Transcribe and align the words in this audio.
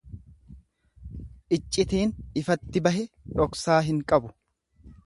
Iccitiin 1.57 2.15
ifatti 2.45 2.85
bahe 2.89 3.05
dhoksaa 3.39 3.81
hin 3.91 4.03
qabu. 4.15 4.35